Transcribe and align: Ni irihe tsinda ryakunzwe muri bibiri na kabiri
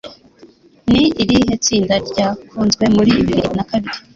Ni 0.91 1.03
irihe 1.21 1.53
tsinda 1.63 1.95
ryakunzwe 2.09 2.83
muri 2.95 3.09
bibiri 3.17 3.43
na 3.55 3.63
kabiri 3.69 3.97